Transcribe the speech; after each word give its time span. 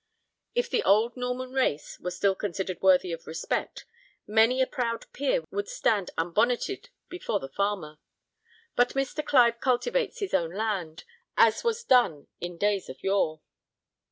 If 0.55 0.67
the 0.67 0.81
old 0.81 1.15
Norman 1.15 1.51
race 1.51 1.99
were 1.99 2.09
still 2.09 2.33
considered 2.33 2.81
worthy 2.81 3.11
of 3.11 3.27
respect, 3.27 3.85
many 4.25 4.59
a 4.59 4.65
proud 4.65 5.05
peer 5.13 5.43
would 5.51 5.69
stand 5.69 6.09
unbonneted 6.17 6.89
before 7.07 7.39
the 7.39 7.47
farmer. 7.47 7.99
But 8.75 8.95
Mr. 8.95 9.23
Clive 9.23 9.59
cultivates 9.59 10.17
his 10.17 10.33
own 10.33 10.55
land, 10.55 11.03
as 11.37 11.63
was 11.63 11.83
done 11.83 12.25
in 12.39 12.57
days 12.57 12.89
of 12.89 13.03
yore." 13.03 13.41